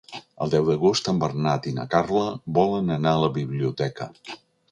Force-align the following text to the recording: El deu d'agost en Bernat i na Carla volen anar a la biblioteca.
El 0.43 0.51
deu 0.53 0.69
d'agost 0.69 1.09
en 1.13 1.19
Bernat 1.23 1.67
i 1.71 1.75
na 1.75 1.85
Carla 1.91 2.23
volen 2.59 2.91
anar 2.97 3.13
a 3.17 3.23
la 3.27 3.31
biblioteca. 3.39 4.09